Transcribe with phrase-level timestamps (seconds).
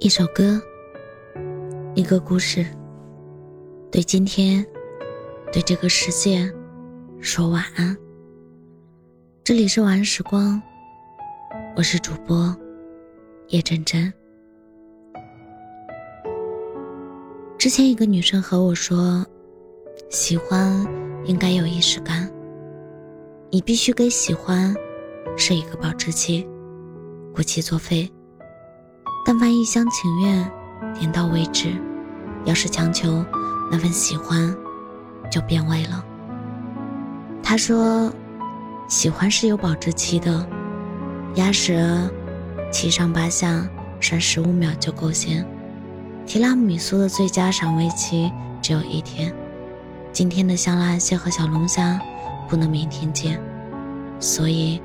[0.00, 0.62] 一首歌，
[1.96, 2.64] 一个故事，
[3.90, 4.64] 对今天，
[5.52, 6.48] 对这个世界，
[7.18, 7.96] 说晚安。
[9.42, 10.62] 这里是晚安时光，
[11.76, 12.56] 我是主播
[13.48, 14.12] 叶真真。
[17.58, 19.26] 之前一个女生和我说，
[20.10, 20.86] 喜欢
[21.24, 22.30] 应该有仪式感，
[23.50, 24.72] 你必须给喜欢
[25.36, 26.46] 设一个保质期，
[27.34, 28.08] 过期作废。
[29.28, 30.50] 但凡一厢情愿，
[30.98, 31.76] 点到为止。
[32.46, 33.22] 要是强求，
[33.70, 34.56] 那份喜欢
[35.30, 36.02] 就变味了。
[37.42, 38.10] 他说，
[38.88, 40.48] 喜欢是有保质期的，
[41.34, 42.10] 鸭舌
[42.72, 43.68] 七上八下
[44.00, 45.46] 涮十五秒就够鲜。
[46.24, 48.32] 提拉米苏的最佳赏味期
[48.62, 49.30] 只有一天。
[50.10, 52.00] 今天的香辣蟹和小龙虾
[52.48, 53.38] 不能明天见，
[54.18, 54.80] 所以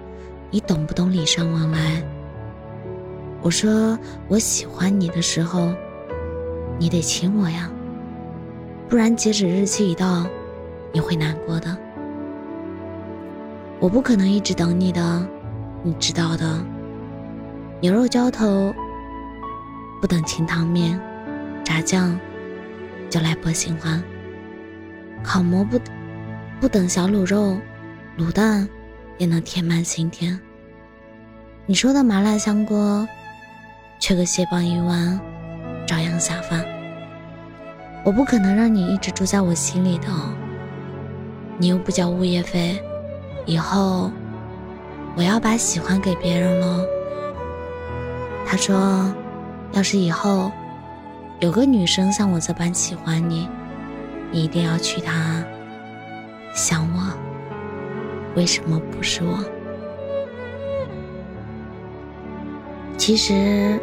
[0.52, 2.04] 你懂不懂礼尚往来？
[3.44, 5.74] 我说我喜欢你的时候，
[6.80, 7.70] 你得亲我呀，
[8.88, 10.26] 不然截止日期一到，
[10.94, 11.78] 你会难过的。
[13.82, 15.28] 我不可能一直等你的，
[15.84, 16.64] 你知道的。
[17.82, 18.74] 牛肉浇头
[20.00, 20.98] 不等清汤面，
[21.66, 22.18] 炸酱
[23.10, 24.02] 就来博新欢。
[25.22, 25.78] 烤馍不
[26.62, 27.58] 不等小卤肉，
[28.18, 28.66] 卤蛋
[29.18, 30.40] 也能填满心田。
[31.66, 33.06] 你说的麻辣香锅。
[34.06, 35.18] 缺个蟹棒一碗，
[35.88, 36.62] 照样下饭。
[38.04, 40.10] 我不可能让你一直住在我心里的，
[41.58, 42.84] 你又不交物业费，
[43.46, 44.12] 以后
[45.16, 46.86] 我要把喜欢给别人喽。
[48.46, 49.10] 他说，
[49.72, 50.52] 要是以后
[51.40, 53.48] 有个女生像我这般喜欢你，
[54.32, 55.42] 你一定要娶她。
[56.54, 57.00] 想我，
[58.36, 59.40] 为什么不是我？
[62.98, 63.80] 其实。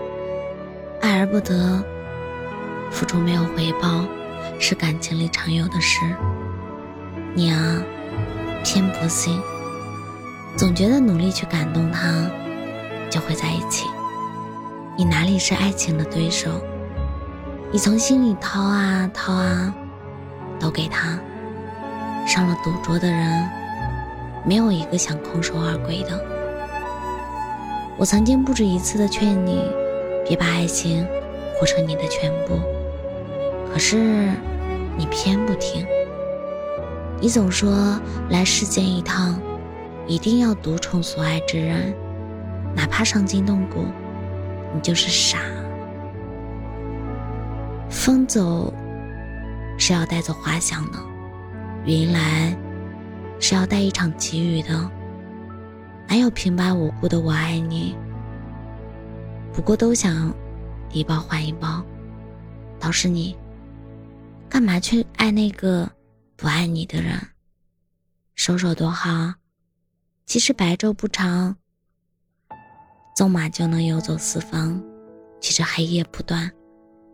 [1.01, 1.83] 爱而不得，
[2.91, 4.05] 付出没有回报，
[4.59, 6.01] 是感情里常有的事。
[7.35, 7.83] 你啊，
[8.63, 9.41] 偏不信，
[10.57, 12.31] 总觉得努力去感动他，
[13.09, 13.87] 就会在一起。
[14.97, 16.51] 你哪里是爱情的对手？
[17.73, 19.73] 你从心里掏啊掏啊，
[20.59, 21.19] 都给他。
[22.27, 23.49] 上了赌桌的人，
[24.45, 26.23] 没有一个想空手而归的。
[27.97, 29.65] 我曾经不止一次的劝你。
[30.31, 31.05] 别把爱情
[31.59, 32.57] 活成你的全部，
[33.73, 34.31] 可是
[34.97, 35.85] 你偏不听。
[37.21, 39.41] 你总说来世间一趟，
[40.07, 41.93] 一定要独宠所爱之人，
[42.77, 43.85] 哪怕伤筋动骨，
[44.73, 45.39] 你就是傻。
[47.89, 48.73] 风走
[49.77, 50.99] 是要带走花香的，
[51.85, 52.57] 云来
[53.41, 54.89] 是要带一场急雨的，
[56.07, 57.97] 哪有平白无故的我爱你？
[59.61, 60.35] 不过都想
[60.91, 61.85] 一包换一包，
[62.79, 63.37] 倒是你，
[64.49, 65.87] 干嘛去爱那个
[66.35, 67.21] 不爱你的人？
[68.35, 69.37] 收手多好啊，
[70.25, 71.55] 其实白昼不长，
[73.15, 74.83] 纵马就能游走四方；
[75.43, 76.51] 其实黑夜不短，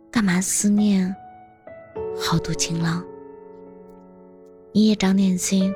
[0.09, 1.13] 干嘛思念
[2.17, 3.03] 好渡情郎？
[4.73, 5.69] 你也长点心，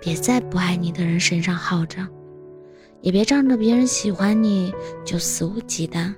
[0.00, 2.06] 别在不爱你的人身上耗着。
[3.04, 4.72] 也别仗着别人喜欢你
[5.04, 6.10] 就肆无忌惮，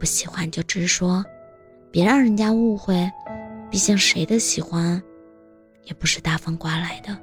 [0.00, 1.22] 不喜欢就直说，
[1.90, 3.08] 别让人家误会。
[3.70, 5.02] 毕竟谁的喜欢，
[5.84, 7.14] 也不是大风刮来的。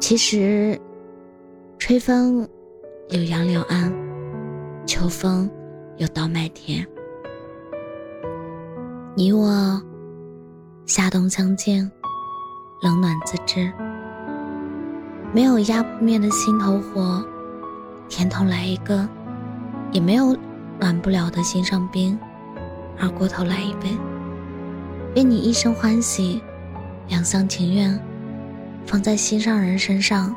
[0.00, 0.76] 其实，
[1.78, 2.40] 吹风
[3.10, 3.94] 有杨柳岸，
[4.84, 5.48] 秋风
[5.98, 6.84] 有稻麦田。
[9.14, 9.80] 你我
[10.84, 11.88] 夏冬相见，
[12.82, 13.72] 冷暖自知。
[15.32, 17.24] 没有压不灭的心头火，
[18.08, 19.06] 甜筒来一个；
[19.92, 20.36] 也没有
[20.80, 22.18] 暖不了的心上冰，
[22.98, 23.96] 二锅头来一杯。
[25.14, 26.42] 愿你一生欢喜，
[27.08, 27.96] 两厢情愿，
[28.84, 30.34] 放在心上人身上。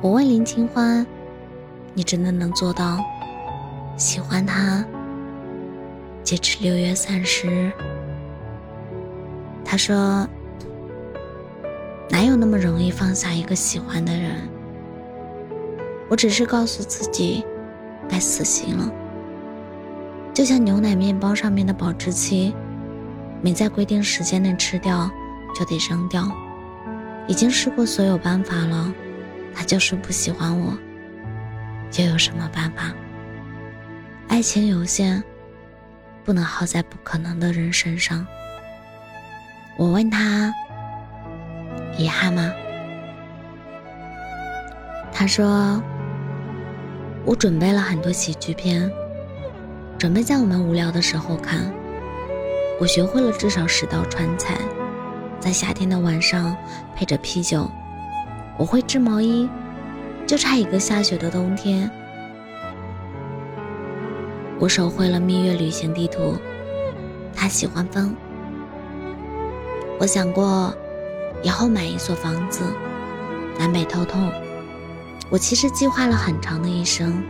[0.00, 1.06] 我问林清欢
[1.94, 2.98] ：“你真的能做到
[3.96, 4.84] 喜欢他，
[6.24, 7.72] 截止六月三十日？”
[9.64, 10.26] 他说。
[12.10, 14.48] 哪有那么容易放下一个喜欢的人？
[16.08, 17.44] 我只是告诉自己，
[18.08, 18.92] 该死心了。
[20.32, 22.54] 就像牛奶面包上面的保质期，
[23.40, 25.10] 没在规定时间内吃掉，
[25.58, 26.30] 就得扔掉。
[27.26, 28.92] 已经试过所有办法了，
[29.54, 30.76] 他就是不喜欢我，
[31.98, 32.92] 又有什么办法？
[34.28, 35.22] 爱情有限，
[36.22, 38.26] 不能耗在不可能的人身上。
[39.78, 40.52] 我问他。
[41.96, 42.52] 遗憾吗？
[45.12, 45.80] 他说
[47.24, 48.90] ：“我准备了很多喜剧片，
[49.96, 51.72] 准备在我们无聊的时候看。
[52.80, 54.58] 我学会了至少十道川菜，
[55.38, 56.56] 在夏天的晚上
[56.96, 57.70] 配着啤酒。
[58.58, 59.48] 我会织毛衣，
[60.26, 61.88] 就差一个下雪的冬天。
[64.58, 66.36] 我手绘了蜜月旅行地图，
[67.34, 68.16] 他喜欢风。
[70.00, 70.74] 我想过
[71.44, 72.64] 以后买一所房子，
[73.58, 74.18] 南北透透。
[75.28, 77.22] 我其实计划了很长的一生，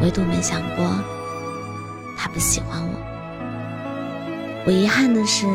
[0.00, 0.86] 唯独没想过
[2.16, 2.94] 他不喜欢我。
[4.66, 5.46] 我遗憾的是，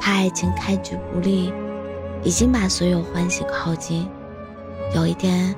[0.00, 1.52] 怕爱情开局不利，
[2.24, 4.08] 已经把所有欢喜耗尽。
[4.94, 5.54] 有一天，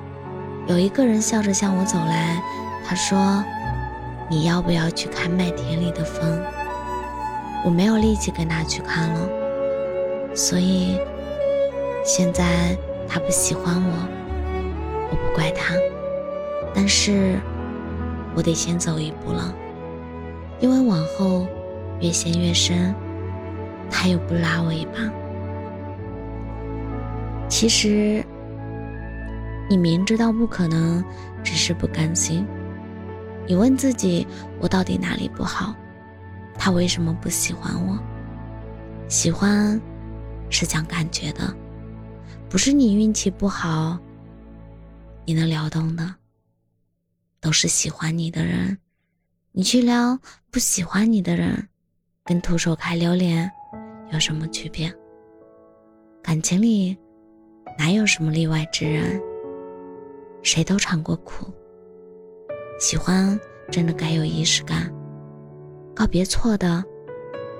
[0.67, 2.43] 有一个人笑着向我走来，
[2.85, 3.41] 他说
[4.29, 6.41] ：“你要不要去看麦田里的风？”
[7.63, 9.29] 我没有力气跟他去看了，
[10.35, 10.99] 所以
[12.11, 12.75] 现在
[13.07, 14.09] 他不喜欢我。
[15.11, 15.75] 我不怪他，
[16.73, 17.39] 但是
[18.33, 19.53] 我得先走一步了，
[20.59, 21.45] 因为往后
[22.01, 22.95] 越陷越深，
[23.91, 24.93] 他又不拉我一把。
[27.47, 28.25] 其实
[29.69, 31.05] 你明知道不可能，
[31.43, 32.43] 只是不甘心。
[33.45, 34.25] 你问自己，
[34.59, 35.75] 我到底哪里不好？
[36.57, 37.99] 他为什么不喜欢我？
[39.07, 39.79] 喜欢
[40.49, 41.41] 是讲感觉的，
[42.49, 43.99] 不是你运气不好。
[45.25, 46.15] 你能撩动的，
[47.39, 48.75] 都是喜欢你的人。
[49.51, 50.17] 你去撩
[50.49, 51.67] 不喜欢你的人，
[52.25, 53.49] 跟徒手开榴莲
[54.11, 54.91] 有什么区别？
[56.23, 56.97] 感情里
[57.77, 59.21] 哪有什么例外之人？
[60.41, 61.53] 谁都尝过苦。
[62.79, 64.91] 喜欢真的该有仪式感，
[65.93, 66.83] 告别错的，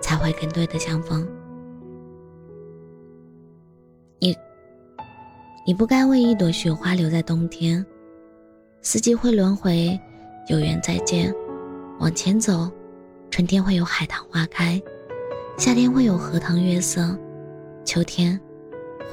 [0.02, 1.28] 才会跟对的相逢。
[4.20, 4.36] 你。
[5.70, 7.86] 你不该为一朵雪花留在冬天。
[8.82, 10.00] 四季会轮回，
[10.48, 11.32] 有缘再见。
[12.00, 12.72] 往前走，
[13.30, 14.82] 春天会有海棠花开，
[15.60, 17.16] 夏天会有荷塘月色，
[17.86, 18.42] 秋天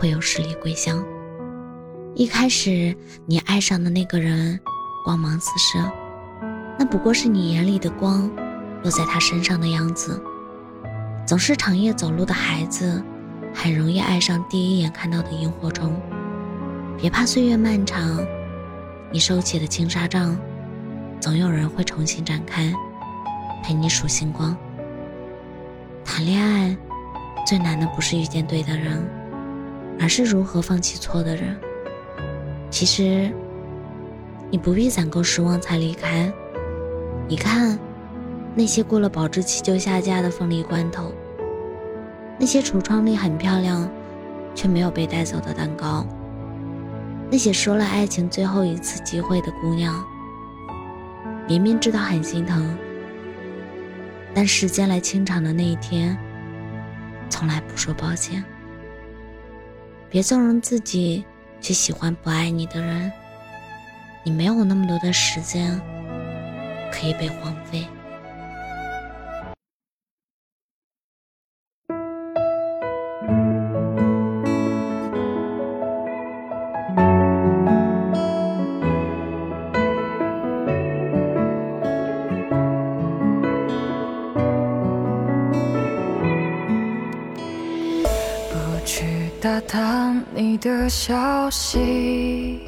[0.01, 1.05] 会有十里桂香。
[2.15, 4.59] 一开始你爱上的那个人，
[5.05, 5.79] 光芒四射，
[6.79, 8.35] 那不过是你眼里的光
[8.83, 10.19] 落在他身上的样子。
[11.27, 13.03] 总是长夜走路的孩子，
[13.53, 15.95] 很容易爱上第一眼看到的萤火虫。
[16.99, 18.27] 别怕岁月漫长，
[19.13, 20.35] 你收起的青纱帐，
[21.21, 22.73] 总有人会重新展开，
[23.63, 24.57] 陪你数星光。
[26.03, 26.75] 谈恋爱
[27.47, 29.07] 最难的不是遇见对的人，
[30.01, 31.55] 而是如何放弃错的人。
[32.71, 33.31] 其实，
[34.51, 36.33] 你不必攒够失望才离开。
[37.29, 37.79] 你看，
[38.55, 41.13] 那些过了保质期就下架的凤梨罐头，
[42.39, 43.87] 那些橱窗里很漂亮
[44.55, 46.07] 却没有被带走的蛋糕。
[47.31, 50.05] 那些说了爱情最后一次机会的姑娘，
[51.49, 52.77] 明明知道很心疼，
[54.33, 56.17] 但时间来清场的那一天，
[57.29, 58.43] 从来不说抱歉。
[60.09, 61.25] 别纵容自己
[61.61, 63.13] 去喜欢不爱你的人，
[64.23, 65.79] 你没有那么多的时间
[66.93, 67.85] 可以被荒废。
[90.39, 92.61] 你的消息，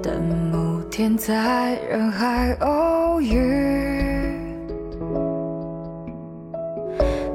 [0.00, 0.14] 等
[0.52, 4.38] 某天在人海偶遇，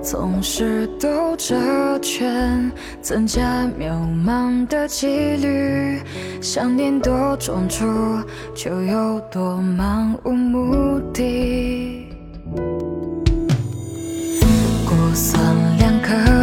[0.02, 2.72] 总是兜着圈，
[3.02, 3.92] 增加渺
[4.26, 6.00] 茫的几率。
[6.40, 7.86] 想念多专注，
[8.56, 12.08] 就有多漫无目的。
[14.88, 15.59] 过算。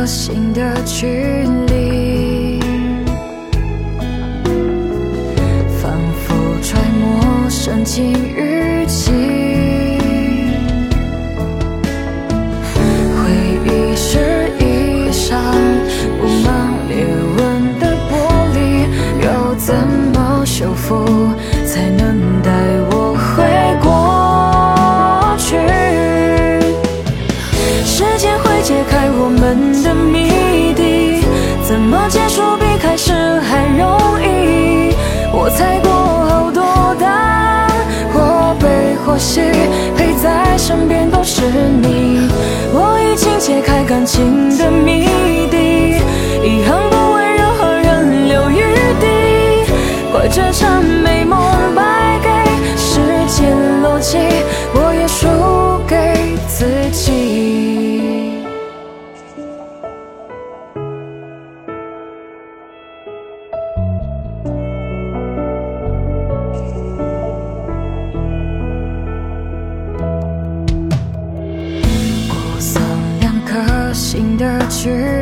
[0.06, 1.06] 心的距
[1.66, 2.60] 离，
[5.80, 6.32] 反复
[6.62, 8.55] 揣摩深情语
[32.08, 34.94] 结束比开始还容易？
[35.32, 37.68] 我猜过好多答案，
[38.12, 39.40] 或悲或喜，
[39.96, 42.28] 陪在身边都是你。
[42.72, 45.06] 我已经解开感情的谜
[45.50, 46.00] 底，
[46.44, 48.62] 遗憾不为任何人留余
[49.00, 49.72] 地，
[50.12, 51.40] 怪这场美梦
[51.74, 52.28] 败给
[52.76, 54.16] 时间逻辑。
[54.74, 54.85] 我。
[74.16, 75.15] 赢得执。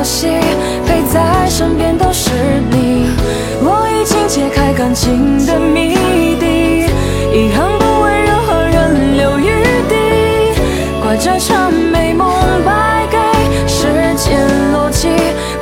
[0.00, 0.28] 可惜，
[0.86, 2.30] 陪在身边都是
[2.70, 3.10] 你。
[3.60, 5.94] 我已经解开感情的谜
[6.40, 6.86] 底，
[7.34, 9.94] 遗憾不为任何人留余地，
[11.02, 12.32] 怪这场美梦
[12.64, 13.18] 败给
[13.68, 14.40] 时间
[14.72, 15.08] 逻辑，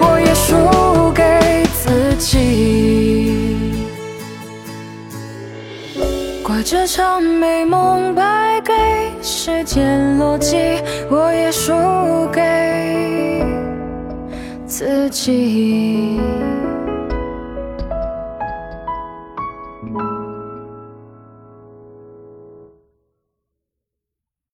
[0.01, 3.83] 我也输给自己。
[6.45, 8.73] 怪这场美梦败给
[9.21, 10.81] 时间逻辑，
[11.11, 11.73] 我也输
[12.33, 13.28] 给
[14.79, 16.48] 自己。